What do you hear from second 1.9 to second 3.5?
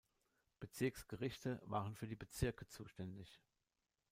für die Bezirke zuständig.